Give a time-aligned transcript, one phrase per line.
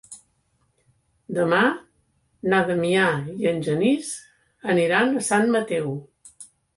[1.39, 1.57] Demà
[2.53, 3.03] na Damià
[3.41, 4.09] i en Genís
[4.75, 5.93] aniran a Sant Mateu.